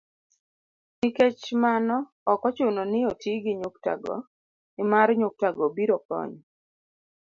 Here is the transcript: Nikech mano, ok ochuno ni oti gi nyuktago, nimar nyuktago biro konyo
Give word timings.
Nikech 0.99 1.43
mano, 1.63 1.97
ok 2.31 2.41
ochuno 2.49 2.81
ni 2.91 2.99
oti 3.11 3.31
gi 3.43 3.53
nyuktago, 3.61 4.15
nimar 4.75 5.07
nyuktago 5.19 5.65
biro 5.75 5.97
konyo 6.07 6.41